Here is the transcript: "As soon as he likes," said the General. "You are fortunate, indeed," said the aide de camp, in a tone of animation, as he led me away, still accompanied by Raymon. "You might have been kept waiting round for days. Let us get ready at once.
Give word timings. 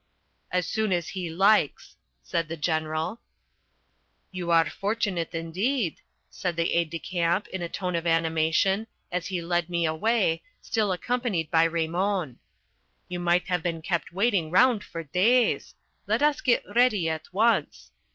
"As 0.51 0.65
soon 0.65 0.91
as 0.91 1.09
he 1.09 1.29
likes," 1.29 1.95
said 2.23 2.47
the 2.47 2.57
General. 2.57 3.21
"You 4.31 4.49
are 4.49 4.67
fortunate, 4.67 5.35
indeed," 5.35 6.01
said 6.31 6.55
the 6.55 6.73
aide 6.73 6.89
de 6.89 6.97
camp, 6.97 7.47
in 7.49 7.61
a 7.61 7.69
tone 7.69 7.95
of 7.95 8.07
animation, 8.07 8.87
as 9.11 9.27
he 9.27 9.43
led 9.43 9.69
me 9.69 9.85
away, 9.85 10.41
still 10.59 10.91
accompanied 10.91 11.51
by 11.51 11.65
Raymon. 11.65 12.39
"You 13.09 13.19
might 13.19 13.45
have 13.49 13.61
been 13.61 13.83
kept 13.83 14.11
waiting 14.11 14.49
round 14.49 14.83
for 14.83 15.03
days. 15.03 15.75
Let 16.07 16.23
us 16.23 16.41
get 16.41 16.63
ready 16.73 17.07
at 17.07 17.31
once. 17.31 17.91